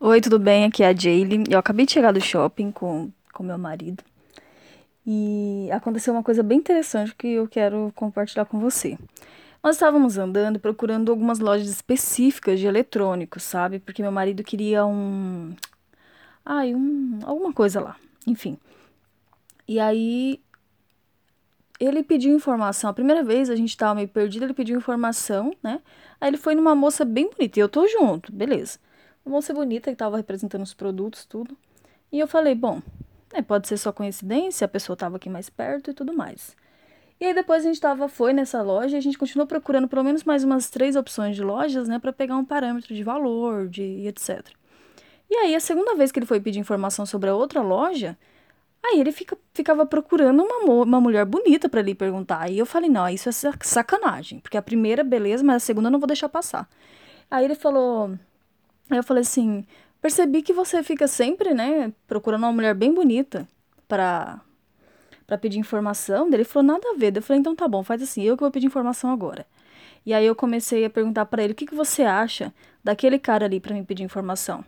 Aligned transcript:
Oi, 0.00 0.20
tudo 0.20 0.38
bem? 0.38 0.64
Aqui 0.64 0.82
é 0.82 0.88
a 0.88 0.94
Jaylee. 0.94 1.44
Eu 1.48 1.58
acabei 1.58 1.86
de 1.86 1.92
chegar 1.92 2.12
do 2.12 2.20
shopping 2.20 2.70
com 2.72 3.10
com 3.32 3.42
meu 3.42 3.58
marido 3.58 4.02
e 5.06 5.68
aconteceu 5.72 6.12
uma 6.12 6.22
coisa 6.22 6.42
bem 6.42 6.58
interessante 6.58 7.14
que 7.14 7.26
eu 7.28 7.48
quero 7.48 7.92
compartilhar 7.94 8.44
com 8.44 8.58
você. 8.60 8.98
Nós 9.62 9.76
estávamos 9.76 10.18
andando 10.18 10.58
procurando 10.60 11.10
algumas 11.10 11.38
lojas 11.38 11.68
específicas 11.68 12.60
de 12.60 12.66
eletrônicos, 12.66 13.42
sabe? 13.42 13.78
Porque 13.78 14.02
meu 14.02 14.12
marido 14.12 14.44
queria 14.44 14.84
um, 14.86 15.54
ai, 16.44 16.74
um, 16.74 17.20
alguma 17.24 17.52
coisa 17.52 17.80
lá, 17.80 17.96
enfim. 18.26 18.58
E 19.66 19.80
aí 19.80 20.40
ele 21.80 22.02
pediu 22.02 22.34
informação. 22.34 22.90
A 22.90 22.94
primeira 22.94 23.22
vez 23.22 23.50
a 23.50 23.56
gente 23.56 23.70
estava 23.70 23.94
meio 23.94 24.08
perdido, 24.08 24.44
ele 24.44 24.54
pediu 24.54 24.76
informação, 24.76 25.54
né? 25.62 25.80
Aí 26.20 26.28
ele 26.28 26.36
foi 26.36 26.54
numa 26.54 26.74
moça 26.74 27.04
bem 27.04 27.30
bonita 27.30 27.58
e 27.58 27.62
eu 27.62 27.68
tô 27.68 27.86
junto, 27.88 28.32
beleza. 28.32 28.78
Uma 29.24 29.36
moça 29.36 29.54
bonita 29.54 29.90
que 29.90 29.94
estava 29.94 30.16
representando 30.16 30.62
os 30.62 30.74
produtos, 30.74 31.24
tudo. 31.24 31.56
E 32.12 32.18
eu 32.18 32.28
falei, 32.28 32.54
bom, 32.54 32.82
é, 33.32 33.42
pode 33.42 33.66
ser 33.66 33.76
só 33.76 33.90
coincidência, 33.92 34.64
a 34.64 34.68
pessoa 34.68 34.94
estava 34.94 35.16
aqui 35.16 35.28
mais 35.28 35.48
perto 35.48 35.90
e 35.90 35.94
tudo 35.94 36.12
mais. 36.14 36.56
E 37.20 37.24
aí 37.24 37.34
depois 37.34 37.64
a 37.64 37.68
gente 37.68 37.80
tava, 37.80 38.08
foi 38.08 38.32
nessa 38.32 38.60
loja 38.62 38.96
e 38.96 38.98
a 38.98 39.02
gente 39.02 39.16
continuou 39.16 39.46
procurando 39.46 39.88
pelo 39.88 40.04
menos 40.04 40.24
mais 40.24 40.44
umas 40.44 40.68
três 40.68 40.94
opções 40.94 41.36
de 41.36 41.42
lojas, 41.42 41.88
né, 41.88 41.98
para 41.98 42.12
pegar 42.12 42.36
um 42.36 42.44
parâmetro 42.44 42.94
de 42.94 43.02
valor, 43.02 43.68
de 43.68 44.06
etc. 44.06 44.46
E 45.30 45.34
aí 45.36 45.54
a 45.54 45.60
segunda 45.60 45.94
vez 45.94 46.12
que 46.12 46.18
ele 46.18 46.26
foi 46.26 46.40
pedir 46.40 46.58
informação 46.58 47.06
sobre 47.06 47.30
a 47.30 47.34
outra 47.34 47.62
loja, 47.62 48.18
aí 48.84 49.00
ele 49.00 49.10
fica, 49.10 49.36
ficava 49.54 49.86
procurando 49.86 50.42
uma, 50.42 50.84
uma 50.84 51.00
mulher 51.00 51.24
bonita 51.24 51.68
para 51.68 51.80
ele 51.80 51.94
perguntar. 51.94 52.42
Aí 52.42 52.58
eu 52.58 52.66
falei, 52.66 52.90
não, 52.90 53.08
isso 53.08 53.28
é 53.28 53.32
sacanagem, 53.32 54.40
porque 54.40 54.56
a 54.56 54.62
primeira, 54.62 55.02
beleza, 55.02 55.42
mas 55.42 55.56
a 55.56 55.60
segunda 55.60 55.88
eu 55.88 55.92
não 55.92 56.00
vou 56.00 56.06
deixar 56.06 56.28
passar. 56.28 56.68
Aí 57.30 57.44
ele 57.44 57.54
falou, 57.54 58.18
Aí 58.90 58.98
eu 58.98 59.04
falei 59.04 59.22
assim: 59.22 59.64
percebi 60.00 60.42
que 60.42 60.52
você 60.52 60.82
fica 60.82 61.08
sempre, 61.08 61.54
né, 61.54 61.92
procurando 62.06 62.42
uma 62.44 62.52
mulher 62.52 62.74
bem 62.74 62.92
bonita 62.92 63.48
pra, 63.88 64.40
pra 65.26 65.38
pedir 65.38 65.58
informação. 65.58 66.28
Ele 66.32 66.44
falou: 66.44 66.66
nada 66.66 66.90
a 66.90 66.96
ver. 66.96 67.16
Eu 67.16 67.22
falei: 67.22 67.40
então 67.40 67.54
tá 67.54 67.66
bom, 67.66 67.82
faz 67.82 68.02
assim, 68.02 68.22
eu 68.22 68.36
que 68.36 68.42
vou 68.42 68.50
pedir 68.50 68.66
informação 68.66 69.10
agora. 69.10 69.46
E 70.06 70.12
aí 70.12 70.26
eu 70.26 70.34
comecei 70.34 70.84
a 70.84 70.90
perguntar 70.90 71.26
para 71.26 71.42
ele: 71.42 71.52
o 71.52 71.56
que, 71.56 71.66
que 71.66 71.74
você 71.74 72.02
acha 72.02 72.52
daquele 72.82 73.18
cara 73.18 73.46
ali 73.46 73.60
para 73.60 73.74
me 73.74 73.84
pedir 73.84 74.02
informação? 74.02 74.64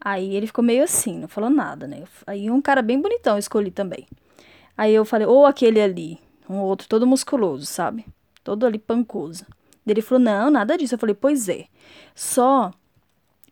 Aí 0.00 0.34
ele 0.36 0.46
ficou 0.46 0.62
meio 0.62 0.84
assim, 0.84 1.18
não 1.18 1.28
falou 1.28 1.50
nada, 1.50 1.86
né? 1.86 2.04
Aí 2.26 2.50
um 2.50 2.60
cara 2.60 2.82
bem 2.82 3.00
bonitão 3.00 3.34
eu 3.34 3.38
escolhi 3.38 3.70
também. 3.70 4.06
Aí 4.76 4.94
eu 4.94 5.04
falei: 5.04 5.26
ou 5.26 5.46
aquele 5.46 5.80
ali, 5.80 6.18
um 6.48 6.58
outro 6.58 6.88
todo 6.88 7.06
musculoso, 7.06 7.66
sabe? 7.66 8.06
Todo 8.42 8.66
ali 8.66 8.78
pancoso. 8.78 9.44
Ele 9.86 10.02
falou: 10.02 10.22
não, 10.22 10.50
nada 10.50 10.76
disso. 10.76 10.94
Eu 10.94 10.98
falei: 10.98 11.14
pois 11.14 11.48
é. 11.48 11.66
Só 12.14 12.72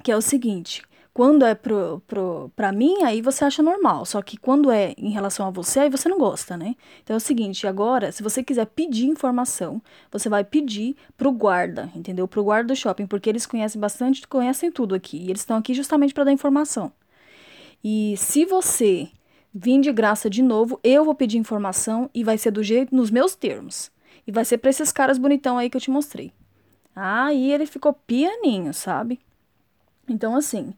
que 0.04 0.12
é 0.12 0.16
o 0.16 0.20
seguinte, 0.20 0.82
quando 1.14 1.46
é 1.46 1.54
pro, 1.54 2.02
pro, 2.06 2.52
pra 2.54 2.70
mim, 2.70 3.02
aí 3.04 3.22
você 3.22 3.42
acha 3.42 3.62
normal. 3.62 4.04
Só 4.04 4.20
que 4.20 4.36
quando 4.36 4.70
é 4.70 4.94
em 4.98 5.08
relação 5.08 5.46
a 5.46 5.50
você, 5.50 5.80
aí 5.80 5.88
você 5.88 6.10
não 6.10 6.18
gosta, 6.18 6.58
né? 6.58 6.76
Então 7.02 7.14
é 7.14 7.16
o 7.16 7.20
seguinte, 7.20 7.66
agora, 7.66 8.12
se 8.12 8.22
você 8.22 8.42
quiser 8.44 8.66
pedir 8.66 9.06
informação, 9.06 9.80
você 10.12 10.28
vai 10.28 10.44
pedir 10.44 10.94
pro 11.16 11.32
guarda, 11.32 11.90
entendeu? 11.96 12.28
Pro 12.28 12.44
guarda 12.44 12.74
do 12.74 12.76
shopping, 12.76 13.06
porque 13.06 13.30
eles 13.30 13.46
conhecem 13.46 13.80
bastante, 13.80 14.28
conhecem 14.28 14.70
tudo 14.70 14.94
aqui. 14.94 15.16
E 15.16 15.30
eles 15.30 15.40
estão 15.40 15.56
aqui 15.56 15.72
justamente 15.72 16.12
para 16.12 16.24
dar 16.24 16.32
informação. 16.32 16.92
E 17.82 18.14
se 18.18 18.44
você 18.44 19.08
vir 19.54 19.80
de 19.80 19.90
graça 19.90 20.28
de 20.28 20.42
novo, 20.42 20.78
eu 20.84 21.02
vou 21.02 21.14
pedir 21.14 21.38
informação 21.38 22.10
e 22.14 22.22
vai 22.22 22.36
ser 22.36 22.50
do 22.50 22.62
jeito, 22.62 22.94
nos 22.94 23.10
meus 23.10 23.34
termos. 23.34 23.90
E 24.26 24.32
vai 24.32 24.44
ser 24.44 24.58
pra 24.58 24.68
esses 24.68 24.92
caras 24.92 25.16
bonitão 25.16 25.56
aí 25.56 25.70
que 25.70 25.78
eu 25.78 25.80
te 25.80 25.90
mostrei. 25.90 26.30
Aí 26.94 27.50
ele 27.50 27.64
ficou 27.64 27.94
pianinho, 27.94 28.74
sabe? 28.74 29.18
Então, 30.08 30.36
assim, 30.36 30.74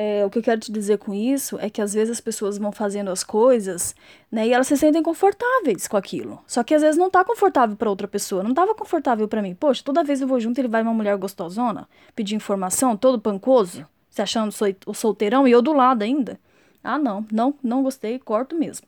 é, 0.00 0.24
o 0.24 0.30
que 0.30 0.38
eu 0.38 0.42
quero 0.44 0.60
te 0.60 0.70
dizer 0.70 0.98
com 0.98 1.12
isso 1.12 1.58
é 1.58 1.68
que 1.68 1.82
às 1.82 1.92
vezes 1.92 2.12
as 2.12 2.20
pessoas 2.20 2.56
vão 2.56 2.70
fazendo 2.70 3.10
as 3.10 3.24
coisas, 3.24 3.96
né, 4.30 4.46
e 4.46 4.52
elas 4.52 4.68
se 4.68 4.76
sentem 4.76 5.02
confortáveis 5.02 5.88
com 5.88 5.96
aquilo. 5.96 6.40
Só 6.46 6.62
que 6.62 6.72
às 6.72 6.82
vezes 6.82 6.96
não 6.96 7.10
tá 7.10 7.24
confortável 7.24 7.74
para 7.76 7.90
outra 7.90 8.06
pessoa, 8.06 8.44
não 8.44 8.54
tava 8.54 8.76
confortável 8.76 9.26
para 9.26 9.42
mim. 9.42 9.56
Poxa, 9.56 9.82
toda 9.84 10.04
vez 10.04 10.20
eu 10.20 10.28
vou 10.28 10.38
junto, 10.38 10.60
ele 10.60 10.68
vai 10.68 10.82
uma 10.82 10.94
mulher 10.94 11.16
gostosona, 11.16 11.88
pedir 12.14 12.36
informação, 12.36 12.96
todo 12.96 13.20
pancoso, 13.20 13.84
se 14.08 14.22
achando 14.22 14.54
o 14.86 14.94
solteirão 14.94 15.48
e 15.48 15.50
eu 15.50 15.60
do 15.60 15.72
lado 15.72 16.02
ainda. 16.02 16.38
Ah, 16.82 16.96
não, 16.96 17.26
não, 17.32 17.52
não 17.60 17.82
gostei, 17.82 18.20
corto 18.20 18.54
mesmo. 18.54 18.86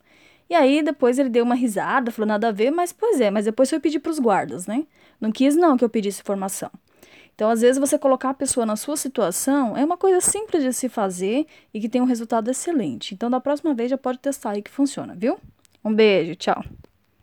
E 0.49 0.55
aí 0.55 0.81
depois 0.81 1.19
ele 1.19 1.29
deu 1.29 1.45
uma 1.45 1.57
risada, 1.57 2.13
falou 2.13 2.29
nada 2.29 2.49
a 2.49 2.53
ver, 2.53 2.71
mas 2.71 2.93
pois 2.93 3.21
é, 3.21 3.33
mas 3.33 3.47
depois 3.47 3.69
foi 3.69 3.81
pedir 3.81 3.99
para 3.99 4.11
os 4.11 4.21
guardas, 4.21 4.69
né? 4.69 4.87
Não 5.21 5.33
quis 5.33 5.57
não 5.57 5.77
que 5.77 5.85
eu 5.85 5.89
pedisse 5.89 6.21
informação. 6.23 6.71
Então, 7.35 7.49
às 7.49 7.61
vezes, 7.61 7.79
você 7.79 7.99
colocar 7.99 8.31
a 8.31 8.35
pessoa 8.35 8.67
na 8.67 8.77
sua 8.77 8.97
situação 8.97 9.77
é 9.77 9.85
uma 9.85 9.97
coisa 9.97 10.21
simples 10.21 10.63
de 10.63 10.73
se 10.73 10.89
fazer 10.89 11.47
e 11.73 11.81
que 11.81 11.89
tem 11.89 12.01
um 12.01 12.07
resultado 12.07 12.51
excelente. 12.51 13.15
Então, 13.15 13.31
da 13.31 13.41
próxima 13.41 13.75
vez 13.75 13.91
já 13.91 13.99
pode 13.99 14.19
testar 14.19 14.51
aí 14.51 14.63
que 14.63 14.71
funciona, 14.71 15.15
viu? 15.15 15.39
Um 15.85 15.95
beijo, 15.95 16.35
tchau. 16.37 16.63